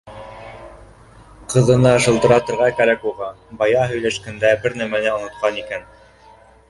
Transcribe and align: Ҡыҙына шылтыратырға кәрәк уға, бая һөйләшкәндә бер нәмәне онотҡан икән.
Ҡыҙына 1.53 1.91
шылтыратырға 2.05 2.69
кәрәк 2.79 3.05
уға, 3.11 3.29
бая 3.61 3.85
һөйләшкәндә 3.93 4.55
бер 4.65 4.79
нәмәне 4.83 5.13
онотҡан 5.19 5.61
икән. 5.67 5.87